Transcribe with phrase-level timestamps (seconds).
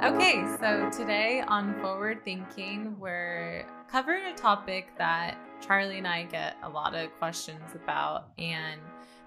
[0.00, 6.56] Okay, so today on Forward Thinking, we're covering a topic that Charlie and I get
[6.62, 8.80] a lot of questions about, and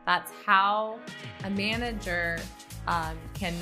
[0.05, 0.97] that's how
[1.44, 2.39] a manager
[2.88, 3.54] um, can,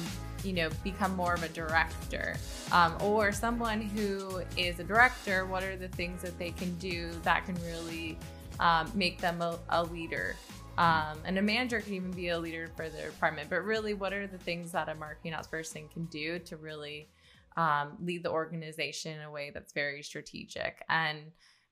[0.44, 2.36] you know, become more of a director,
[2.71, 5.48] um, or someone who is a director.
[5.48, 8.20] What are the things that they can do that can really
[8.60, 10.36] um, make them a, a leader?
[10.77, 13.49] Um, and a manager can even be a leader for their department.
[13.49, 17.09] But really, what are the things that a marketing ops person can do to really
[17.57, 20.83] um, lead the organization in a way that's very strategic?
[20.87, 21.19] And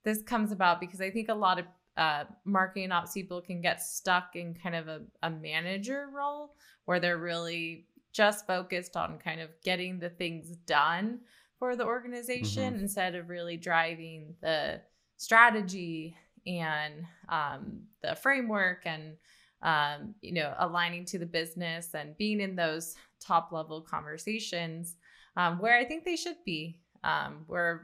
[0.04, 1.66] this comes about because I think a lot of
[1.96, 6.56] uh, marketing ops people can get stuck in kind of a, a manager role
[6.86, 11.20] where they're really just focused on kind of getting the things done
[11.60, 12.84] for the organization mm-hmm.
[12.84, 14.80] instead of really driving the
[15.18, 16.16] strategy
[16.48, 19.18] and um, the framework and
[19.62, 24.96] um, you know aligning to the business and being in those top level conversations
[25.36, 26.80] um, where I think they should be.
[27.04, 27.82] Um, we're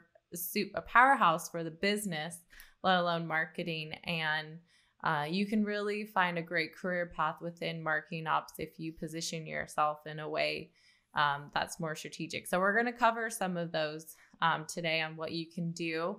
[0.75, 2.37] a powerhouse for the business,
[2.83, 4.59] let alone marketing, and
[5.03, 9.45] uh, you can really find a great career path within marketing ops if you position
[9.45, 10.71] yourself in a way
[11.15, 12.47] um, that's more strategic.
[12.47, 16.17] So we're going to cover some of those um, today on what you can do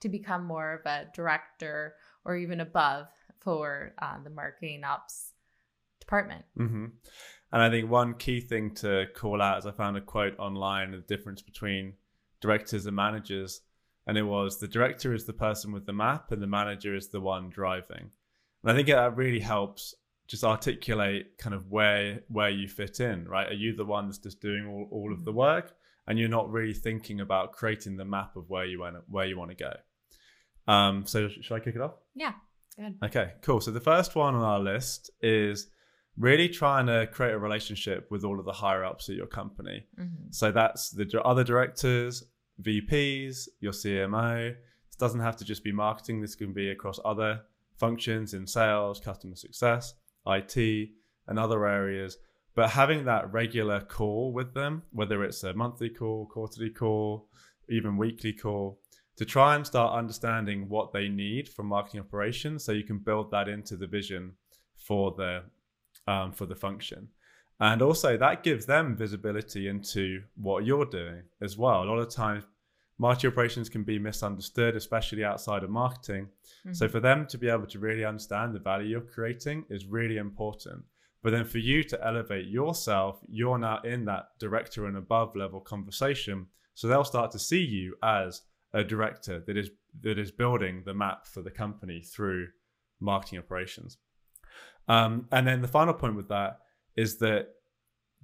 [0.00, 3.06] to become more of a director or even above
[3.40, 5.32] for uh, the marketing ops
[6.00, 6.44] department.
[6.58, 6.86] Mm-hmm.
[7.52, 10.90] And I think one key thing to call out is I found a quote online
[10.90, 11.94] the difference between
[12.40, 13.60] directors and managers.
[14.06, 17.08] And it was the director is the person with the map and the manager is
[17.08, 18.10] the one driving.
[18.62, 19.94] And I think that really helps
[20.26, 23.48] just articulate kind of where where you fit in, right?
[23.48, 25.38] Are you the one that's just doing all, all of the mm-hmm.
[25.38, 25.74] work
[26.06, 29.38] and you're not really thinking about creating the map of where you want where you
[29.38, 29.72] want to go?
[30.72, 31.94] Um, so should I kick it off?
[32.14, 32.32] Yeah,
[32.76, 32.96] good.
[33.04, 33.60] Okay, cool.
[33.60, 35.68] So the first one on our list is
[36.16, 39.86] really trying to create a relationship with all of the higher ups at your company.
[39.98, 40.26] Mm-hmm.
[40.30, 42.24] So that's the other directors,
[42.62, 44.54] VPs, your CMO.
[44.88, 46.20] This doesn't have to just be marketing.
[46.20, 47.40] This can be across other
[47.76, 49.94] functions in sales, customer success,
[50.26, 50.90] IT,
[51.26, 52.16] and other areas.
[52.54, 57.28] But having that regular call with them, whether it's a monthly call, quarterly call,
[57.68, 58.78] even weekly call,
[59.16, 63.30] to try and start understanding what they need from marketing operations so you can build
[63.30, 64.32] that into the vision
[64.76, 65.42] for the
[66.06, 67.08] um, for the function.
[67.60, 71.82] And also that gives them visibility into what you're doing as well.
[71.82, 72.44] A lot of times
[72.98, 76.26] marketing operations can be misunderstood especially outside of marketing.
[76.26, 76.74] Mm-hmm.
[76.74, 80.18] so for them to be able to really understand the value you're creating is really
[80.18, 80.84] important
[81.24, 85.60] but then for you to elevate yourself you're now in that director and above level
[85.60, 88.42] conversation so they'll start to see you as
[88.72, 89.70] a director that is
[90.02, 92.48] that is building the map for the company through
[93.00, 93.98] marketing operations.
[94.88, 96.58] Um, and then the final point with that
[96.96, 97.48] is that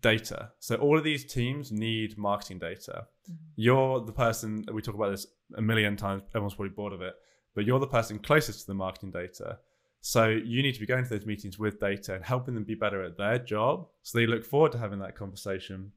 [0.00, 0.50] data.
[0.58, 3.06] So all of these teams need marketing data.
[3.30, 3.34] Mm-hmm.
[3.56, 6.22] You're the person we talk about this a million times.
[6.30, 7.14] Everyone's probably bored of it,
[7.54, 9.58] but you're the person closest to the marketing data.
[10.00, 12.74] So you need to be going to those meetings with data and helping them be
[12.74, 13.88] better at their job.
[14.02, 15.92] So they look forward to having that conversation.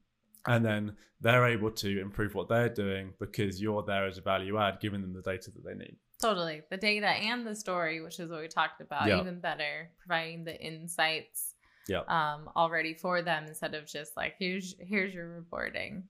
[0.46, 4.58] And then they're able to improve what they're doing because you're there as a value
[4.58, 5.96] add giving them the data that they need.
[6.20, 6.62] Totally.
[6.70, 10.60] The data and the story which is what we talked about even better providing the
[10.60, 11.54] insights
[11.88, 12.08] yep.
[12.10, 16.04] um, already for them instead of just like here's here's your reporting.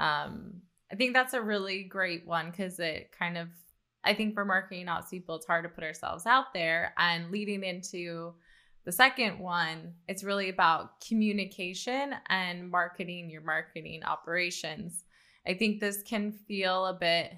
[0.00, 3.48] Um, i think that's a really great one because it kind of
[4.08, 7.62] i think for marketing ops people it's hard to put ourselves out there and leading
[7.62, 8.32] into
[8.88, 15.04] the second one, it's really about communication and marketing your marketing operations.
[15.46, 17.34] I think this can feel a bit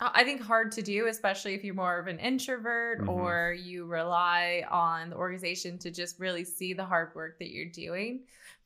[0.00, 3.10] I think hard to do, especially if you're more of an introvert mm-hmm.
[3.10, 7.70] or you rely on the organization to just really see the hard work that you're
[7.70, 8.22] doing.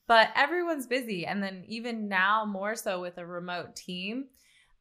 [0.07, 1.27] But everyone's busy.
[1.27, 4.27] And then, even now, more so with a remote team,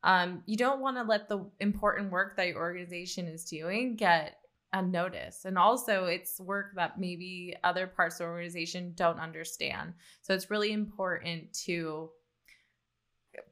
[0.03, 4.38] um, you don't want to let the important work that your organization is doing get
[4.74, 5.46] unnoticed.
[5.46, 9.94] And also, it's work that maybe other parts of the organization don't understand.
[10.22, 12.09] So it's really important to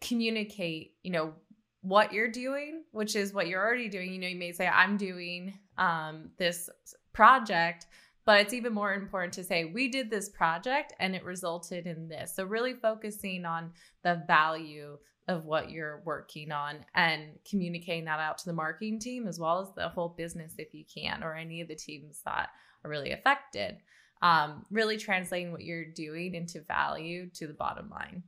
[0.01, 1.33] communicate, you know,
[1.81, 4.13] what you're doing, which is what you're already doing.
[4.13, 6.69] You know, you may say, I'm doing um, this
[7.13, 7.87] project,
[8.25, 12.07] but it's even more important to say, we did this project and it resulted in
[12.07, 12.35] this.
[12.35, 13.71] So, really focusing on
[14.03, 14.97] the value
[15.27, 19.61] of what you're working on and communicating that out to the marketing team as well
[19.61, 22.49] as the whole business if you can or any of the teams that
[22.83, 23.77] are really affected
[24.21, 28.23] um, really translating what you're doing into value to the bottom line.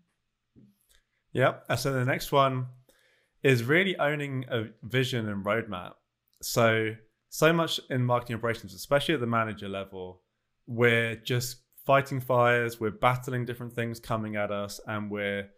[1.34, 1.66] Yep.
[1.78, 2.68] So the next one
[3.44, 5.94] is really owning a vision and roadmap.
[6.42, 6.96] So
[7.34, 10.22] so much in marketing operations especially at the manager level
[10.68, 15.50] we're just fighting fires, we're battling different things coming at us, and we're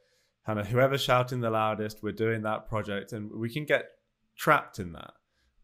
[0.46, 3.86] kind of whoever's shouting the loudest, we're doing that project, and we can get
[4.38, 5.12] trapped in that.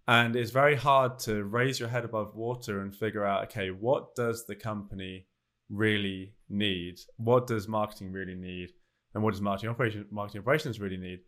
[0.08, 4.16] And it's very hard to raise your head above water and figure out, okay, what
[4.16, 5.28] does the company
[5.70, 7.00] really need?
[7.18, 8.72] What does marketing really need?
[9.14, 11.20] And what does marketing operations marketing operations really need?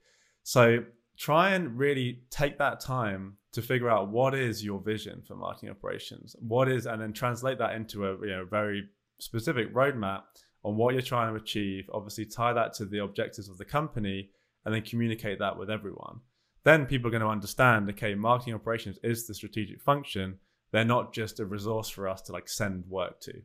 [0.44, 0.84] So
[1.18, 5.70] try and really take that time to figure out what is your vision for marketing
[5.70, 6.36] operations.
[6.40, 8.84] What is and then translate that into a you know very
[9.20, 10.24] specific roadmap
[10.64, 11.90] on what you're trying to achieve.
[11.94, 14.30] Obviously tie that to the objectives of the company
[14.66, 16.20] and then communicate that with everyone.
[16.64, 20.40] Then people are going to understand, okay, marketing operations is the strategic function.
[20.72, 23.42] They're not just a resource for us to like send work to.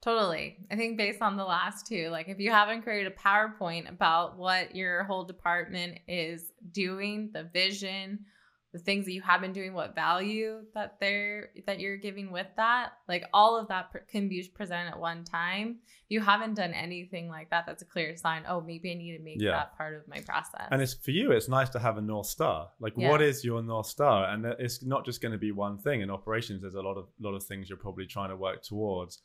[0.00, 0.56] Totally.
[0.70, 4.36] I think based on the last two, like if you haven't created a PowerPoint about
[4.36, 8.24] what your whole department is doing, the vision,
[8.72, 12.46] the things that you have been doing, what value that they're that you're giving with
[12.56, 15.78] that, like all of that can be presented at one time.
[15.86, 18.44] If you haven't done anything like that, that's a clear sign.
[18.48, 19.52] Oh, maybe I need to make yeah.
[19.52, 20.68] that part of my process.
[20.70, 21.32] And it's for you.
[21.32, 22.70] It's nice to have a north star.
[22.80, 23.10] Like, yeah.
[23.10, 24.28] what is your north star?
[24.28, 26.00] And it's not just going to be one thing.
[26.00, 29.22] In operations, there's a lot of lot of things you're probably trying to work towards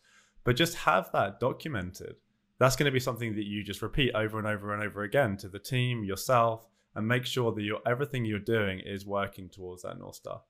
[0.47, 2.15] but just have that documented.
[2.57, 5.35] That's going to be something that you just repeat over and over and over again
[5.39, 9.83] to the team, yourself, and make sure that you everything you're doing is working towards
[9.83, 10.41] that North Star.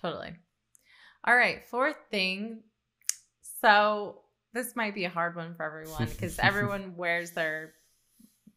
[0.00, 0.34] Totally.
[1.24, 2.62] All right, fourth thing.
[3.60, 4.22] So
[4.52, 7.74] this might be a hard one for everyone because everyone wears their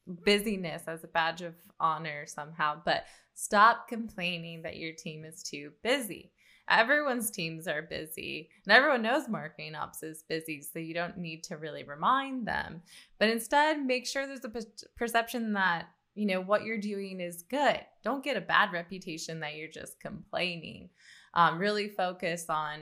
[0.08, 5.72] busyness as a badge of honor somehow, but stop complaining that your team is too
[5.84, 6.32] busy
[6.72, 11.44] everyone's teams are busy and everyone knows marketing ops is busy so you don't need
[11.44, 12.82] to really remind them
[13.20, 14.66] but instead make sure there's a
[14.96, 19.56] perception that you know what you're doing is good don't get a bad reputation that
[19.56, 20.90] you're just complaining
[21.34, 22.80] um, really focus on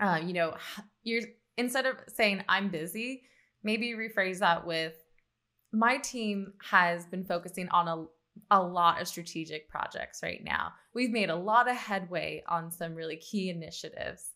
[0.00, 0.54] uh, you know
[1.02, 1.22] you're
[1.56, 3.22] instead of saying i'm busy
[3.62, 4.94] maybe rephrase that with
[5.72, 8.04] my team has been focusing on a
[8.50, 10.72] a lot of strategic projects right now.
[10.94, 14.30] We've made a lot of headway on some really key initiatives.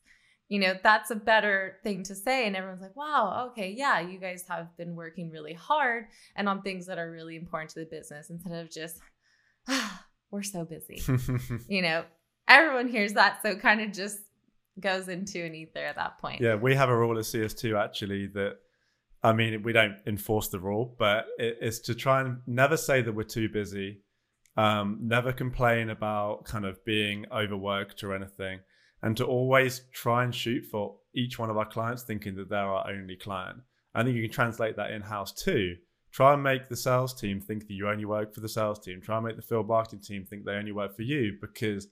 [0.49, 2.47] You know, that's a better thing to say.
[2.47, 6.07] And everyone's like, wow, okay, yeah, you guys have been working really hard
[6.37, 8.99] and on things that are really important to the business instead of just,
[9.69, 11.03] ah, we're so busy.
[11.69, 12.05] you know,
[12.49, 13.43] everyone hears that.
[13.43, 14.19] So it kind of just
[14.81, 16.41] goes into an ether at that point.
[16.41, 18.57] Yeah, we have a rule at CS2 actually that
[19.23, 23.03] I mean, we don't enforce the rule, but it, it's to try and never say
[23.03, 24.03] that we're too busy,
[24.57, 28.61] um, never complain about kind of being overworked or anything,
[29.03, 32.59] and to always try and shoot for each one of our clients thinking that they're
[32.59, 33.59] our only client.
[33.95, 35.77] I think you can translate that in house too.
[36.13, 39.01] Try and make the sales team think that you only work for the sales team.
[39.01, 41.91] Try and make the field marketing team think they only work for you because it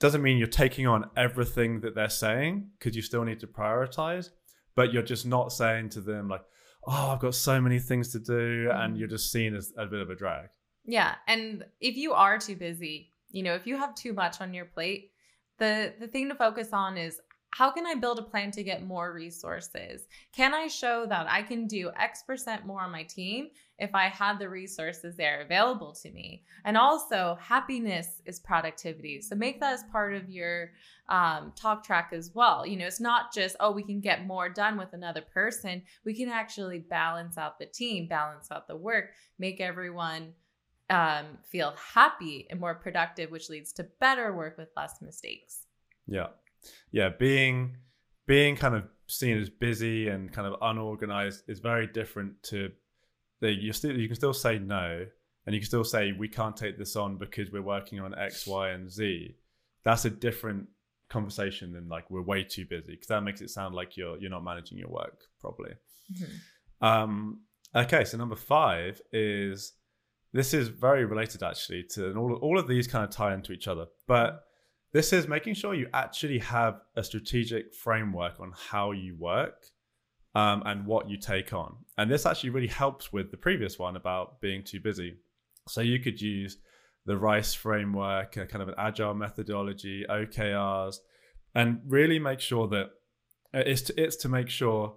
[0.00, 4.30] doesn't mean you're taking on everything that they're saying because you still need to prioritize
[4.78, 6.44] but you're just not saying to them like,
[6.86, 8.98] "Oh, I've got so many things to do," and mm.
[9.00, 10.50] you're just seen as a bit of a drag.
[10.84, 14.54] Yeah, and if you are too busy, you know, if you have too much on
[14.54, 15.10] your plate,
[15.58, 17.20] the the thing to focus on is
[17.50, 20.06] how can I build a plan to get more resources?
[20.34, 24.08] Can I show that I can do X percent more on my team if I
[24.08, 26.44] had the resources there available to me?
[26.64, 29.22] And also, happiness is productivity.
[29.22, 30.72] So make that as part of your
[31.08, 32.66] um, talk track as well.
[32.66, 35.82] You know, it's not just, oh, we can get more done with another person.
[36.04, 40.34] We can actually balance out the team, balance out the work, make everyone
[40.90, 45.66] um, feel happy and more productive, which leads to better work with less mistakes.
[46.06, 46.28] Yeah
[46.90, 47.76] yeah, being
[48.26, 52.70] being kind of seen as busy and kind of unorganized is very different to
[53.40, 55.06] the you still you can still say no
[55.46, 58.46] and you can still say we can't take this on because we're working on X,
[58.46, 59.34] Y, and Z.
[59.82, 60.68] That's a different
[61.08, 64.30] conversation than like we're way too busy because that makes it sound like you're you're
[64.30, 65.74] not managing your work properly.
[66.12, 66.86] Mm-hmm.
[66.86, 67.40] Um,
[67.74, 69.72] okay, so number five is
[70.32, 73.68] this is very related actually to all all of these kind of tie into each
[73.68, 74.44] other, but
[74.92, 79.66] this is making sure you actually have a strategic framework on how you work
[80.34, 81.76] um, and what you take on.
[81.98, 85.16] And this actually really helps with the previous one about being too busy.
[85.68, 86.56] So you could use
[87.04, 90.96] the RICE framework, kind of an agile methodology, OKRs,
[91.54, 92.90] and really make sure that
[93.54, 94.94] uh, it's to, it's to make sure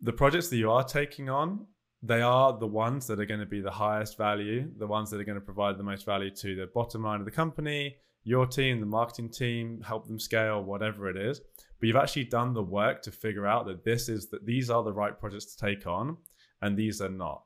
[0.00, 1.66] the projects that you are taking on
[2.06, 5.18] they are the ones that are going to be the highest value, the ones that
[5.18, 8.46] are going to provide the most value to the bottom line of the company, your
[8.46, 11.40] team, the marketing team, help them scale, whatever it is.
[11.80, 14.82] But you've actually done the work to figure out that this is that these are
[14.82, 16.18] the right projects to take on
[16.60, 17.42] and these are not.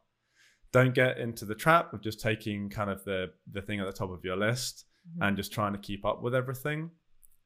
[0.72, 3.92] Don't get into the trap of just taking kind of the the thing at the
[3.92, 5.22] top of your list mm-hmm.
[5.22, 6.90] and just trying to keep up with everything.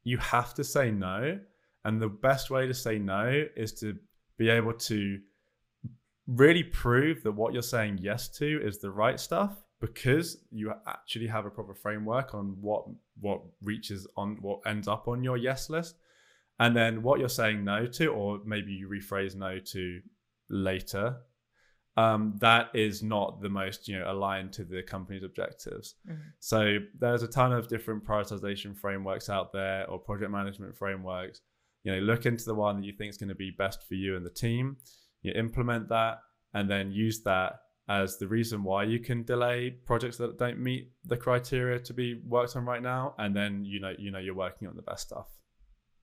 [0.03, 1.39] You have to say no
[1.85, 3.95] And the best way to say no is to
[4.37, 5.19] be able to
[6.27, 11.27] really prove that what you're saying yes to is the right stuff because you actually
[11.27, 12.85] have a proper framework on what
[13.19, 15.95] what reaches on what ends up on your yes list.
[16.59, 19.99] And then what you're saying no to or maybe you rephrase no to
[20.49, 21.17] later
[21.95, 25.95] um, that is not the most you know aligned to the company's objectives.
[26.09, 26.21] Mm-hmm.
[26.39, 31.41] so there's a ton of different prioritization frameworks out there or project management frameworks.
[31.83, 33.93] You know look into the one that you think is going to be best for
[33.93, 34.77] you and the team
[35.23, 36.19] you implement that
[36.53, 40.91] and then use that as the reason why you can delay projects that don't meet
[41.03, 43.13] the criteria to be worked on right now.
[43.17, 45.27] And then you know you know you're working on the best stuff.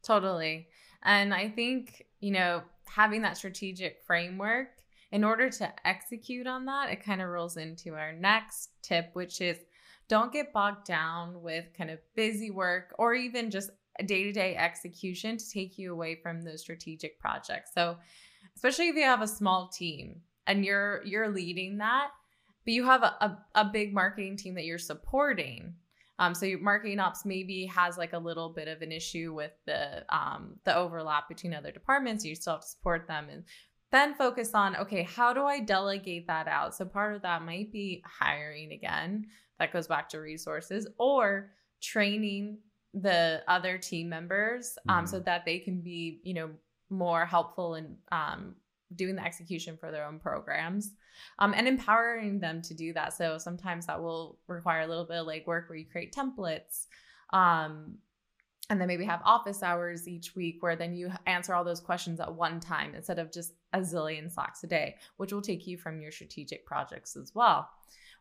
[0.03, 0.69] Totally.
[1.03, 4.69] And i think you know having that strategic framework
[5.13, 9.41] in order to execute on that it kind of rolls into our next tip which
[9.41, 9.57] is
[10.09, 13.71] don't get bogged down with kind of busy work or even just
[14.07, 17.71] day-to-day execution to take you away from those strategic projects.
[17.75, 17.97] So
[18.57, 22.11] especially if you have a small team and you're you're leading that
[22.65, 25.75] but you have a, a, a big marketing team that you're supporting.
[26.19, 29.53] Um, so your marketing ops maybe has like a little bit of an issue with
[29.67, 32.25] the um, the overlap between other departments.
[32.25, 33.45] You still have to support them and
[33.91, 36.75] then focus on okay how do i delegate that out?
[36.75, 39.27] So part of that might be hiring again.
[39.59, 41.53] That goes back to resources or
[41.83, 42.59] training
[42.93, 45.07] the other team members um, mm-hmm.
[45.07, 46.51] so that they can be you know
[46.91, 48.55] more helpful in um,
[48.95, 50.93] doing the execution for their own programs
[51.39, 53.13] um, and empowering them to do that.
[53.13, 56.87] So sometimes that will require a little bit of like work where you create templates.
[57.33, 57.99] Um,
[58.69, 62.21] and then maybe have office hours each week where then you answer all those questions
[62.21, 65.77] at one time instead of just a zillion slacks a day, which will take you
[65.77, 67.69] from your strategic projects as well.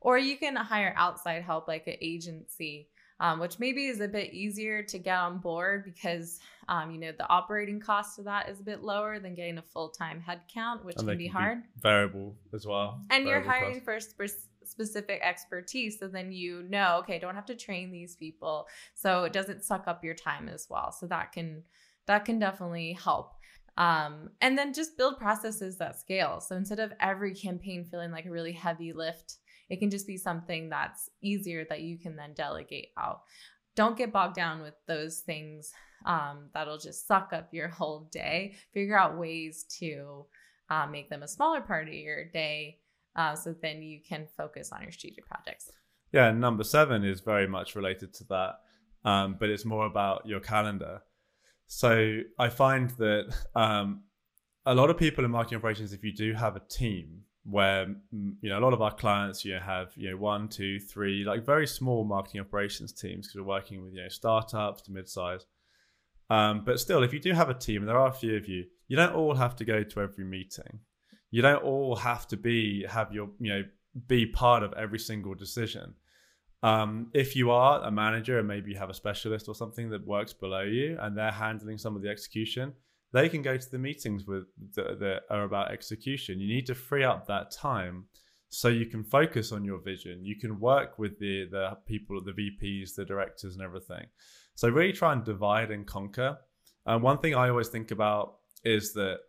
[0.01, 4.33] Or you can hire outside help like an agency um, which maybe is a bit
[4.33, 8.59] easier to get on board because um, you know the operating cost of that is
[8.59, 11.61] a bit lower than getting a full-time headcount which and can be can hard.
[11.61, 14.15] be variable as well and variable you're hiring cost.
[14.15, 18.67] for sp- specific expertise so then you know okay don't have to train these people
[18.93, 20.91] so it doesn't suck up your time as well.
[20.91, 21.63] So that can
[22.07, 23.33] that can definitely help.
[23.77, 26.41] Um, and then just build processes that scale.
[26.41, 29.37] So instead of every campaign feeling like a really heavy lift
[29.69, 33.21] it can just be something that's easier that you can then delegate out.
[33.75, 35.71] Don't get bogged down with those things
[36.05, 38.55] um, that'll just suck up your whole day.
[38.73, 40.25] Figure out ways to
[40.69, 42.79] uh, make them a smaller part of your day
[43.15, 45.71] uh, so then you can focus on your strategic projects.
[46.11, 48.59] Yeah, number seven is very much related to that,
[49.05, 51.01] um, but it's more about your calendar.
[51.67, 54.03] So I find that um,
[54.65, 58.49] a lot of people in marketing operations, if you do have a team, where you
[58.49, 61.45] know a lot of our clients you know have you know one two three like
[61.45, 65.45] very small marketing operations teams because we're working with you know startups to mid-size.
[66.29, 68.47] Um, but still if you do have a team and there are a few of
[68.47, 70.79] you you don't all have to go to every meeting.
[71.31, 73.63] You don't all have to be have your you know
[74.07, 75.95] be part of every single decision.
[76.61, 80.05] Um, if you are a manager and maybe you have a specialist or something that
[80.05, 82.73] works below you and they're handling some of the execution
[83.11, 86.39] they can go to the meetings with that, that are about execution.
[86.39, 88.05] You need to free up that time
[88.49, 90.23] so you can focus on your vision.
[90.23, 94.05] You can work with the the people, the VPs, the directors, and everything.
[94.55, 96.37] So really try and divide and conquer.
[96.85, 99.19] And one thing I always think about is that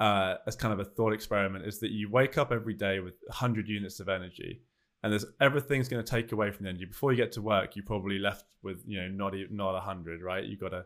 [0.00, 3.14] uh, as kind of a thought experiment is that you wake up every day with
[3.28, 4.60] 100 units of energy
[5.02, 7.76] and there's everything's going to take away from the energy before you get to work
[7.76, 10.84] you probably left with you know not not 100 right you got to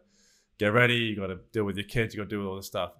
[0.60, 2.66] get ready, you got to deal with your kids, you got to do all this
[2.66, 2.92] stuff.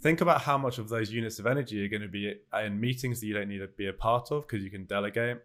[0.00, 2.34] Think about how much of those units of energy are going to be
[2.64, 5.36] in meetings that you don't need to be a part of because you can delegate.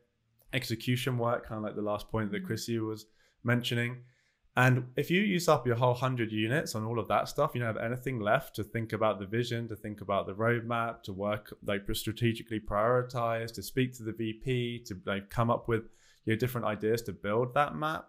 [0.53, 2.47] Execution work, kind of like the last point that mm-hmm.
[2.47, 3.07] Chrissy was
[3.43, 3.97] mentioning.
[4.55, 7.59] And if you use up your whole 100 units on all of that stuff, you
[7.59, 11.13] don't have anything left to think about the vision, to think about the roadmap, to
[11.13, 15.89] work like strategically prioritize, to speak to the VP, to like come up with
[16.23, 18.07] your know, different ideas to build that map,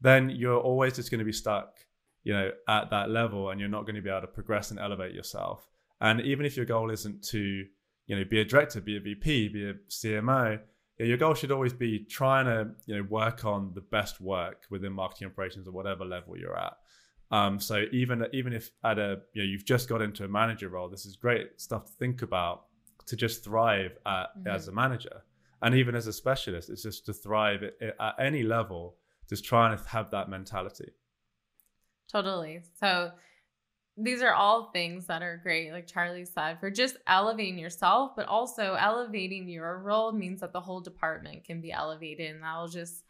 [0.00, 1.78] then you're always just going to be stuck
[2.24, 4.80] you know at that level and you're not going to be able to progress and
[4.80, 5.68] elevate yourself.
[6.00, 7.64] And even if your goal isn't to
[8.06, 10.58] you know be a director be a vp be a cmo
[10.98, 14.92] your goal should always be trying to you know work on the best work within
[14.92, 16.74] marketing operations or whatever level you're at.
[17.30, 20.68] Um, so even even if at a you know you've just got into a manager
[20.68, 22.64] role this is great stuff to think about
[23.06, 24.48] to just thrive at, mm-hmm.
[24.48, 25.22] as a manager.
[25.62, 28.96] And even as a specialist it's just to thrive at, at any level
[29.28, 30.92] just trying to have that mentality
[32.12, 32.60] Totally.
[32.78, 33.10] So
[33.96, 38.26] these are all things that are great, like Charlie said, for just elevating yourself, but
[38.26, 43.04] also elevating your role means that the whole department can be elevated, and that'll just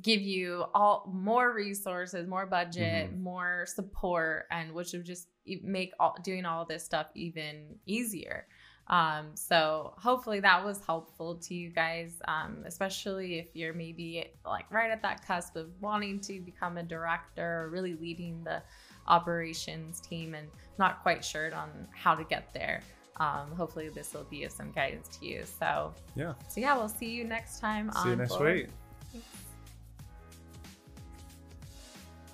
[0.00, 3.22] give you all more resources, more budget, mm-hmm.
[3.22, 5.28] more support, and which would just
[5.62, 8.46] make all, doing all this stuff even easier.
[8.90, 14.66] Um, so hopefully that was helpful to you guys, um, especially if you're maybe like
[14.68, 18.60] right at that cusp of wanting to become a director or really leading the
[19.06, 22.82] operations team and not quite sure on how to get there.
[23.18, 25.44] Um, hopefully this will be of some guidance to you.
[25.44, 26.34] So yeah.
[26.48, 27.92] So yeah, we'll see you next time.
[28.02, 28.66] See you next week.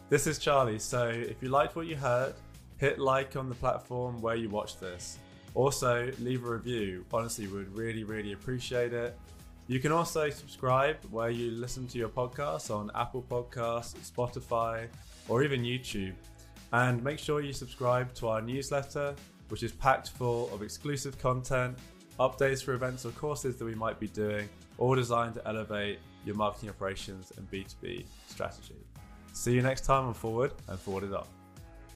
[0.08, 0.78] This is Charlie.
[0.78, 2.34] So if you liked what you heard,
[2.78, 5.18] hit like on the platform where you watch this.
[5.56, 7.02] Also, leave a review.
[7.10, 9.18] Honestly, we would really, really appreciate it.
[9.68, 14.86] You can also subscribe where you listen to your podcasts on Apple Podcasts, Spotify,
[15.28, 16.12] or even YouTube.
[16.74, 19.14] And make sure you subscribe to our newsletter,
[19.48, 21.78] which is packed full of exclusive content,
[22.20, 26.34] updates for events or courses that we might be doing, all designed to elevate your
[26.34, 28.76] marketing operations and B2B strategy.
[29.32, 31.28] See you next time on Forward and Forward It Up.